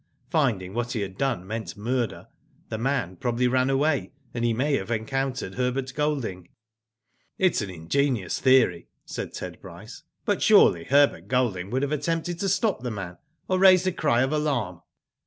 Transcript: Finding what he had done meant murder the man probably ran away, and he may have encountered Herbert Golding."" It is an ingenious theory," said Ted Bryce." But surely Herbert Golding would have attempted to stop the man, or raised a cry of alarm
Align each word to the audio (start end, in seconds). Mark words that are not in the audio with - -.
Finding 0.31 0.73
what 0.73 0.93
he 0.93 1.01
had 1.01 1.15
done 1.15 1.45
meant 1.45 1.77
murder 1.77 2.27
the 2.69 2.79
man 2.79 3.17
probably 3.17 3.47
ran 3.47 3.69
away, 3.69 4.11
and 4.33 4.43
he 4.43 4.51
may 4.51 4.75
have 4.77 4.89
encountered 4.89 5.53
Herbert 5.53 5.93
Golding."" 5.93 6.49
It 7.37 7.51
is 7.51 7.61
an 7.61 7.69
ingenious 7.69 8.39
theory," 8.39 8.87
said 9.05 9.31
Ted 9.35 9.61
Bryce." 9.61 10.01
But 10.25 10.41
surely 10.41 10.85
Herbert 10.85 11.27
Golding 11.27 11.69
would 11.69 11.83
have 11.83 11.91
attempted 11.91 12.39
to 12.39 12.49
stop 12.49 12.81
the 12.81 12.89
man, 12.89 13.19
or 13.47 13.59
raised 13.59 13.85
a 13.85 13.91
cry 13.91 14.23
of 14.23 14.33
alarm 14.33 14.81